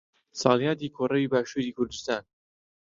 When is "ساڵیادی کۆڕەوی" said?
0.41-1.31